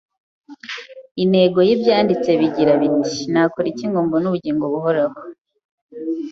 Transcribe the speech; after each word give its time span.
intego 1.23 1.59
y’Ibyanditswe 1.67 2.31
bigira 2.41 2.73
biti, 2.81 3.15
‘Nakora 3.31 3.65
iki 3.71 3.85
ngo 3.89 3.97
mbone 4.05 4.25
ubugingo 4.27 4.63
buhoraho 4.73 5.17